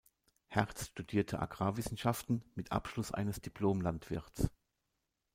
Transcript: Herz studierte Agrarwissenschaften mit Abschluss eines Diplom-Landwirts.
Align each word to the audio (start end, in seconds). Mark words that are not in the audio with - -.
Herz 0.47 0.87
studierte 0.87 1.37
Agrarwissenschaften 1.39 2.43
mit 2.55 2.71
Abschluss 2.71 3.11
eines 3.11 3.39
Diplom-Landwirts. 3.39 4.49